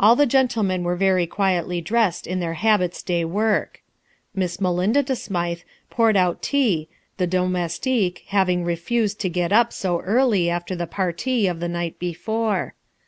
[0.00, 3.84] All the gentlemen were very quietly dressed in their habits de work.
[4.34, 6.88] Miss Melinda De Smythe poured out tea,
[7.18, 12.00] the domestique having refusé to get up so early after the partie of the night
[12.00, 12.74] before.